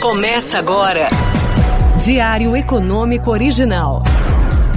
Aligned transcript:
Começa 0.00 0.60
agora. 0.60 1.08
Diário 2.04 2.56
Econômico 2.56 3.32
Original. 3.32 4.04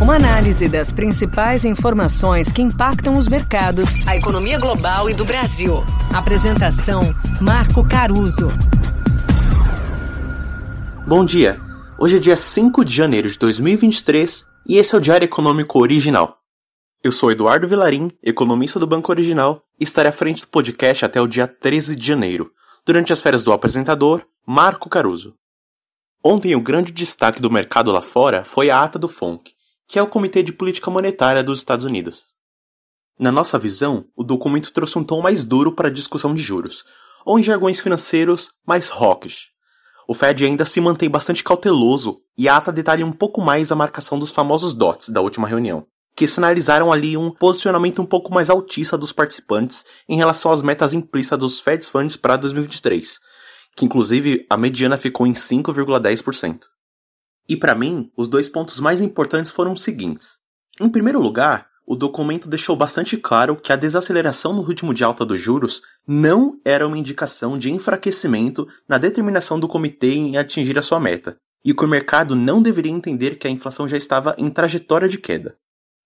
Uma 0.02 0.16
análise 0.16 0.68
das 0.68 0.92
principais 0.92 1.64
informações 1.64 2.52
que 2.52 2.60
impactam 2.60 3.16
os 3.16 3.28
mercados, 3.28 4.08
a 4.08 4.18
economia 4.18 4.60
global 4.60 5.08
e 5.12 5.14
do 5.14 5.24
Brasil. 5.24 5.84
Apresentação: 6.12 7.14
Marco 7.40 7.88
Caruso. 7.88 8.48
Bom 11.06 11.24
dia. 11.24 11.60
Hoje 12.00 12.18
é 12.18 12.20
dia 12.20 12.36
5 12.36 12.84
de 12.84 12.96
janeiro 12.96 13.30
de 13.30 13.38
2023 13.38 14.44
e 14.68 14.78
esse 14.78 14.96
é 14.96 14.98
o 14.98 15.02
Diário 15.02 15.26
Econômico 15.26 15.80
Original. 15.80 16.40
Eu 17.04 17.12
sou 17.12 17.32
Eduardo 17.32 17.68
Vilarim, 17.68 18.10
economista 18.24 18.80
do 18.80 18.88
Banco 18.88 19.12
Original, 19.12 19.62
e 19.80 19.84
estarei 19.84 20.10
à 20.10 20.12
frente 20.12 20.42
do 20.42 20.48
podcast 20.48 21.06
até 21.06 21.22
o 21.22 21.28
dia 21.28 21.48
13 21.48 21.96
de 21.96 22.08
janeiro, 22.08 22.52
durante 22.86 23.14
as 23.14 23.22
férias 23.22 23.44
do 23.44 23.52
apresentador, 23.52 24.26
Marco 24.46 24.90
Caruso. 24.90 25.36
Ontem 26.24 26.56
o 26.56 26.62
grande 26.62 26.92
destaque 26.92 27.42
do 27.42 27.52
mercado 27.52 27.92
lá 27.92 28.02
fora 28.02 28.44
foi 28.44 28.70
a 28.70 28.84
ata 28.84 28.98
do 28.98 29.08
FONC, 29.08 29.54
que 29.88 30.00
é 30.00 30.02
o 30.02 30.08
Comitê 30.08 30.44
de 30.44 30.54
Política 30.54 30.90
Monetária 30.90 31.44
dos 31.44 31.60
Estados 31.60 31.86
Unidos. 31.86 32.26
Na 33.20 33.32
nossa 33.32 33.60
visão, 33.60 34.06
o 34.16 34.24
documento 34.24 34.72
trouxe 34.72 34.98
um 34.98 35.04
tom 35.04 35.22
mais 35.22 35.46
duro 35.46 35.74
para 35.74 35.90
a 35.90 35.92
discussão 35.92 36.34
de 36.34 36.42
juros, 36.42 36.84
ou 37.26 37.38
em 37.38 37.44
jargões 37.44 37.80
financeiros, 37.80 38.52
mais 38.66 38.92
hawkish. 38.92 39.50
O 40.08 40.14
Fed 40.14 40.44
ainda 40.44 40.66
se 40.66 40.82
mantém 40.82 41.10
bastante 41.10 41.44
cauteloso 41.44 42.20
e 42.38 42.50
a 42.50 42.58
ata 42.58 42.72
detalha 42.72 43.06
um 43.06 43.12
pouco 43.12 43.42
mais 43.42 43.72
a 43.72 43.76
marcação 43.76 44.18
dos 44.18 44.32
famosos 44.32 44.74
dots 44.74 45.10
da 45.10 45.22
última 45.22 45.48
reunião 45.48 45.86
que 46.16 46.28
sinalizaram 46.28 46.92
ali 46.92 47.16
um 47.16 47.32
posicionamento 47.32 48.02
um 48.02 48.06
pouco 48.06 48.34
mais 48.34 48.50
altista 48.50 48.98
dos 48.98 49.12
participantes 49.12 49.86
em 50.08 50.18
relação 50.18 50.52
às 50.52 50.62
metas 50.62 50.94
implícitas 50.94 51.40
dos 51.40 51.60
Fed 51.60 51.86
Funds 51.86 52.16
para 52.16 52.36
2023, 52.38 53.20
que 53.76 53.86
inclusive 53.86 54.46
a 54.50 54.58
mediana 54.58 54.98
ficou 54.98 55.26
em 55.26 55.34
5,10%. 55.34 56.66
E 57.50 57.58
para 57.58 57.76
mim, 57.76 58.12
os 58.16 58.30
dois 58.30 58.48
pontos 58.48 58.80
mais 58.80 59.02
importantes 59.02 59.52
foram 59.52 59.74
os 59.74 59.84
seguintes. 59.84 60.38
Em 60.80 60.90
primeiro 60.90 61.20
lugar, 61.20 61.68
o 61.86 61.96
documento 61.96 62.48
deixou 62.48 62.76
bastante 62.76 63.18
claro 63.18 63.56
que 63.56 63.74
a 63.74 63.76
desaceleração 63.76 64.54
no 64.54 64.62
ritmo 64.62 64.94
de 64.94 65.04
alta 65.04 65.26
dos 65.26 65.40
juros 65.40 65.82
não 66.08 66.60
era 66.64 66.88
uma 66.88 66.98
indicação 66.98 67.58
de 67.58 67.72
enfraquecimento 67.72 68.68
na 68.88 68.98
determinação 68.98 69.60
do 69.60 69.68
comitê 69.68 70.14
em 70.14 70.38
atingir 70.38 70.78
a 70.78 70.82
sua 70.82 71.00
meta, 71.00 71.36
e 71.66 71.74
que 71.74 71.84
o 71.84 71.88
mercado 71.88 72.36
não 72.36 72.62
deveria 72.62 72.92
entender 72.92 73.38
que 73.38 73.48
a 73.48 73.52
inflação 73.52 73.88
já 73.88 73.98
estava 73.98 74.36
em 74.38 74.50
trajetória 74.50 75.08
de 75.08 75.18
queda. 75.18 75.58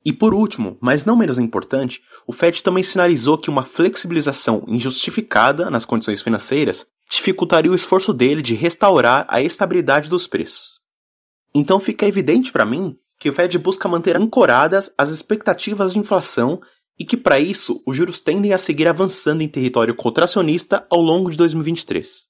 E 0.06 0.14
por 0.14 0.36
último, 0.36 0.78
mas 0.80 1.04
não 1.04 1.16
menos 1.16 1.40
importante, 1.40 2.00
o 2.28 2.32
Fed 2.32 2.62
também 2.62 2.84
sinalizou 2.84 3.40
que 3.40 3.50
uma 3.50 3.66
flexibilização 3.66 4.64
injustificada 4.68 5.72
nas 5.72 5.84
condições 5.84 6.22
financeiras 6.22 6.86
dificultaria 7.10 7.72
o 7.72 7.76
esforço 7.76 8.14
dele 8.14 8.44
de 8.44 8.54
restaurar 8.54 9.26
a 9.28 9.42
estabilidade 9.42 10.08
dos 10.08 10.28
preços. 10.28 10.80
Então 11.56 11.80
fica 11.80 12.08
evidente 12.08 12.52
para 12.52 12.66
mim 12.66 12.96
que 13.20 13.30
o 13.30 13.34
Fed 13.34 13.58
busca 13.58 13.88
manter 13.88 14.16
ancoradas 14.16 14.94
as 14.96 15.10
expectativas 15.10 15.94
de 15.94 16.00
inflação 16.00 16.62
e 17.00 17.04
que 17.04 17.18
para 17.18 17.40
isso 17.40 17.82
os 17.86 17.98
juros 17.98 18.20
tendem 18.20 18.54
a 18.54 18.58
seguir 18.58 18.88
avançando 18.88 19.42
em 19.42 19.48
território 19.48 19.96
contracionista 19.96 20.86
ao 20.90 21.02
longo 21.02 21.32
de 21.32 21.38
2023. 21.38 22.26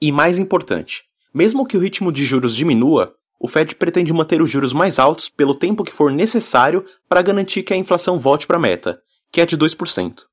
E 0.00 0.10
mais 0.10 0.38
importante, 0.38 1.04
mesmo 1.34 1.66
que 1.66 1.76
o 1.76 1.80
ritmo 1.80 2.10
de 2.10 2.24
juros 2.24 2.54
diminua, 2.54 3.14
o 3.38 3.48
Fed 3.48 3.74
pretende 3.74 4.12
manter 4.12 4.40
os 4.40 4.50
juros 4.50 4.72
mais 4.72 4.98
altos 4.98 5.28
pelo 5.28 5.54
tempo 5.54 5.84
que 5.84 5.92
for 5.92 6.10
necessário 6.10 6.84
para 7.08 7.22
garantir 7.22 7.62
que 7.62 7.74
a 7.74 7.76
inflação 7.76 8.18
volte 8.18 8.46
para 8.46 8.56
a 8.56 8.60
meta, 8.60 9.00
que 9.30 9.40
é 9.40 9.46
de 9.46 9.56
2%. 9.56 10.24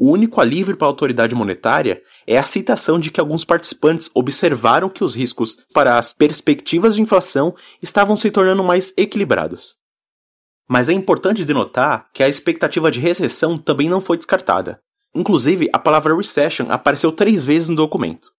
O 0.00 0.12
único 0.12 0.40
alívio 0.40 0.76
para 0.76 0.86
a 0.86 0.90
autoridade 0.90 1.34
monetária 1.34 2.00
é 2.24 2.38
a 2.38 2.44
citação 2.44 3.00
de 3.00 3.10
que 3.10 3.18
alguns 3.18 3.44
participantes 3.44 4.08
observaram 4.14 4.88
que 4.88 5.02
os 5.02 5.16
riscos 5.16 5.56
para 5.74 5.98
as 5.98 6.12
perspectivas 6.12 6.94
de 6.94 7.02
inflação 7.02 7.52
estavam 7.82 8.16
se 8.16 8.30
tornando 8.30 8.62
mais 8.62 8.94
equilibrados. 8.96 9.74
Mas 10.68 10.88
é 10.88 10.92
importante 10.92 11.44
denotar 11.44 12.08
que 12.14 12.22
a 12.22 12.28
expectativa 12.28 12.92
de 12.92 13.00
recessão 13.00 13.58
também 13.58 13.88
não 13.88 14.00
foi 14.00 14.16
descartada. 14.16 14.80
Inclusive, 15.12 15.68
a 15.72 15.78
palavra 15.80 16.14
recession 16.14 16.66
apareceu 16.70 17.10
três 17.10 17.44
vezes 17.44 17.68
no 17.68 17.74
documento. 17.74 18.30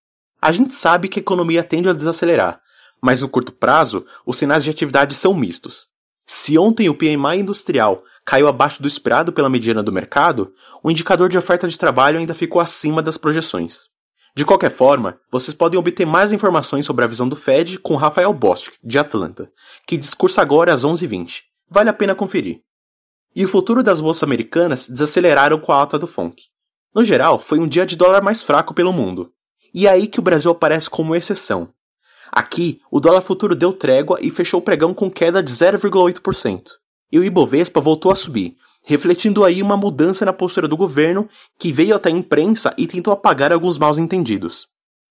A 0.42 0.54
gente 0.54 0.74
sabe 0.74 1.09
que 1.09 1.20
a 1.20 1.22
economia 1.22 1.62
tende 1.62 1.90
a 1.90 1.94
desacelerar, 1.94 2.62
mas 3.02 3.22
no 3.22 3.30
curto 3.30 3.52
prazo, 3.52 4.06
os 4.26 4.38
sinais 4.38 4.64
de 4.64 4.70
atividade 4.70 5.14
são 5.14 5.34
mistos. 5.34 5.88
Se 6.26 6.58
ontem 6.58 6.90
o 6.90 6.96
PMI 6.96 7.40
industrial 7.40 8.04
caiu 8.26 8.48
abaixo 8.48 8.82
do 8.82 8.88
esperado 8.88 9.34
pela 9.34 9.50
mediana 9.50 9.82
do 9.82 9.92
mercado, 9.92 10.54
o 10.84 10.92
indicador 10.92 11.30
de 11.30 11.38
oferta 11.38 11.68
de 11.68 11.78
trabalho 11.78 12.20
ainda 12.20 12.34
ficou 12.34 12.62
acima 12.62 13.02
das 13.02 13.18
projeções. 13.18 13.90
De 14.36 14.46
qualquer 14.46 14.70
forma, 14.70 15.20
vocês 15.32 15.56
podem 15.56 15.80
obter 15.80 16.06
mais 16.06 16.32
informações 16.32 16.86
sobre 16.86 17.04
a 17.04 17.08
visão 17.08 17.28
do 17.28 17.36
Fed 17.36 17.80
com 17.80 17.96
Rafael 17.96 18.32
Bostic, 18.32 18.76
de 18.84 19.00
Atlanta, 19.00 19.52
que 19.88 19.98
discursa 19.98 20.42
agora 20.42 20.72
às 20.72 20.86
11h20. 20.86 21.42
Vale 21.70 21.90
a 21.90 21.94
pena 21.94 22.14
conferir. 22.14 22.62
E 23.36 23.44
o 23.44 23.48
futuro 23.48 23.82
das 23.82 24.00
bolsas 24.00 24.24
americanas 24.24 24.88
desaceleraram 24.88 25.59
com 25.59 25.72
a 25.72 25.76
alta 25.76 25.98
do 25.98 26.08
FONC. 26.08 26.44
No 26.94 27.04
geral, 27.04 27.40
foi 27.40 27.59
um 27.59 27.68
dia 27.68 27.86
de 27.86 27.96
dólar 27.96 28.22
mais 28.22 28.42
fraco 28.42 28.74
pelo 28.74 28.94
mundo. 28.94 29.32
E 29.74 29.88
é 29.88 29.90
aí 29.90 30.08
que 30.08 30.20
o 30.20 30.24
Brasil 30.24 30.52
aparece 30.52 30.90
como 30.90 31.16
exceção, 31.16 31.74
Aqui, 32.31 32.79
o 32.91 33.00
dólar 33.00 33.22
futuro 33.22 33.56
deu 33.56 33.73
trégua 33.73 34.17
e 34.22 34.29
fechou 34.29 34.59
o 34.59 34.63
pregão 34.63 34.94
com 34.94 35.09
queda 35.09 35.41
de 35.41 35.51
0,8%. 35.51 36.63
E 37.12 37.17
o 37.17 37.23
Ibovespa 37.23 37.81
voltou 37.81 38.12
a 38.12 38.16
subir, 38.16 38.56
refletindo 38.84 39.44
aí 39.44 39.62
uma 39.62 39.75
mudança 39.75 40.23
na 40.25 40.34
postura 40.34 40.67
do 40.67 40.78
governo, 40.78 41.28
que 41.57 41.72
veio 41.72 41.95
até 41.95 42.09
a 42.09 42.12
imprensa 42.12 42.73
e 42.78 42.85
tentou 42.85 43.12
apagar 43.12 43.51
alguns 43.51 43.78
maus 43.78 43.97
entendidos. 43.97 44.67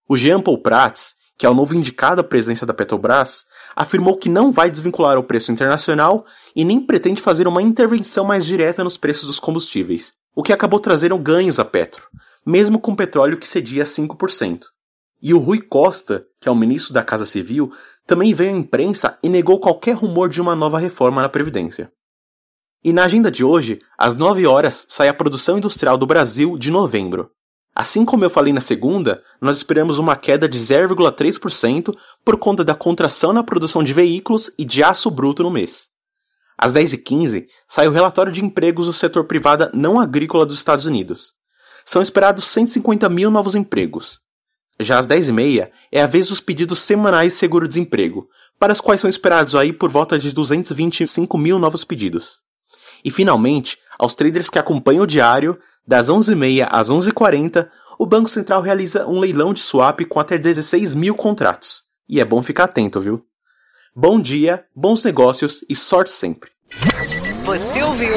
O 0.08 0.16
Jean 0.16 0.40
Paul 0.40 0.58
Prats, 0.58 1.14
que 1.36 1.46
é 1.46 1.50
o 1.50 1.54
novo 1.54 1.74
indicado 1.74 2.20
à 2.20 2.24
presidência 2.24 2.66
da 2.66 2.74
Petrobras, 2.74 3.44
afirmou 3.76 4.16
que 4.16 4.28
não 4.28 4.50
vai 4.50 4.70
desvincular 4.70 5.18
o 5.18 5.22
preço 5.22 5.52
internacional 5.52 6.24
e 6.54 6.64
nem 6.64 6.80
pretende 6.80 7.22
fazer 7.22 7.46
uma 7.46 7.62
intervenção 7.62 8.24
mais 8.24 8.44
direta 8.44 8.82
nos 8.82 8.96
preços 8.96 9.26
dos 9.26 9.38
combustíveis, 9.38 10.12
o 10.34 10.42
que 10.42 10.52
acabou 10.52 10.80
trazendo 10.80 11.18
ganhos 11.18 11.60
à 11.60 11.64
Petro, 11.64 12.08
mesmo 12.44 12.80
com 12.80 12.94
petróleo 12.96 13.38
que 13.38 13.46
cedia 13.46 13.84
5%. 13.84 14.62
E 15.20 15.34
o 15.34 15.38
Rui 15.38 15.60
Costa, 15.60 16.24
que 16.40 16.48
é 16.48 16.52
o 16.52 16.56
ministro 16.56 16.94
da 16.94 17.02
Casa 17.02 17.24
Civil, 17.24 17.72
também 18.06 18.32
veio 18.32 18.50
à 18.50 18.56
imprensa 18.56 19.18
e 19.22 19.28
negou 19.28 19.60
qualquer 19.60 19.94
rumor 19.94 20.28
de 20.28 20.40
uma 20.40 20.54
nova 20.54 20.78
reforma 20.78 21.20
na 21.20 21.28
Previdência. 21.28 21.92
E 22.82 22.92
na 22.92 23.04
agenda 23.04 23.30
de 23.30 23.42
hoje, 23.42 23.78
às 23.98 24.14
9 24.14 24.46
horas, 24.46 24.86
sai 24.88 25.08
a 25.08 25.14
produção 25.14 25.58
industrial 25.58 25.98
do 25.98 26.06
Brasil 26.06 26.56
de 26.56 26.70
novembro. 26.70 27.30
Assim 27.74 28.04
como 28.04 28.24
eu 28.24 28.30
falei 28.30 28.52
na 28.52 28.60
segunda, 28.60 29.22
nós 29.40 29.56
esperamos 29.56 29.98
uma 29.98 30.16
queda 30.16 30.48
de 30.48 30.58
0,3% 30.58 31.94
por 32.24 32.36
conta 32.38 32.64
da 32.64 32.74
contração 32.74 33.32
na 33.32 33.42
produção 33.42 33.82
de 33.82 33.92
veículos 33.92 34.50
e 34.58 34.64
de 34.64 34.82
aço 34.82 35.10
bruto 35.10 35.42
no 35.42 35.50
mês. 35.50 35.88
Às 36.56 36.72
10h15, 36.72 37.46
sai 37.68 37.86
o 37.86 37.92
relatório 37.92 38.32
de 38.32 38.44
empregos 38.44 38.86
do 38.86 38.92
setor 38.92 39.24
privado 39.24 39.70
não 39.72 40.00
agrícola 40.00 40.46
dos 40.46 40.58
Estados 40.58 40.86
Unidos. 40.86 41.34
São 41.84 42.02
esperados 42.02 42.48
150 42.48 43.08
mil 43.08 43.30
novos 43.30 43.54
empregos, 43.54 44.20
já 44.80 44.98
às 44.98 45.06
10h30 45.06 45.68
é 45.90 46.00
a 46.00 46.06
vez 46.06 46.28
dos 46.28 46.40
pedidos 46.40 46.80
semanais 46.80 47.32
de 47.32 47.38
seguro-desemprego, 47.38 48.28
para 48.58 48.72
os 48.72 48.80
quais 48.80 49.00
são 49.00 49.10
esperados 49.10 49.54
aí 49.54 49.72
por 49.72 49.90
volta 49.90 50.18
de 50.18 50.32
225 50.32 51.38
mil 51.38 51.58
novos 51.58 51.84
pedidos. 51.84 52.38
E 53.04 53.10
finalmente, 53.10 53.78
aos 53.98 54.14
traders 54.14 54.50
que 54.50 54.58
acompanham 54.58 55.04
o 55.04 55.06
diário, 55.06 55.58
das 55.86 56.08
11h30 56.08 56.68
às 56.70 56.90
11h40, 56.90 57.68
o 57.98 58.06
Banco 58.06 58.28
Central 58.28 58.60
realiza 58.60 59.06
um 59.06 59.18
leilão 59.18 59.52
de 59.52 59.60
swap 59.60 60.00
com 60.08 60.20
até 60.20 60.38
16 60.38 60.94
mil 60.94 61.14
contratos. 61.14 61.82
E 62.08 62.20
é 62.20 62.24
bom 62.24 62.42
ficar 62.42 62.64
atento, 62.64 63.00
viu? 63.00 63.24
Bom 63.94 64.20
dia, 64.20 64.64
bons 64.74 65.02
negócios 65.02 65.64
e 65.68 65.74
sorte 65.74 66.10
sempre! 66.10 66.50
Você 67.44 67.82
ouviu? 67.82 68.16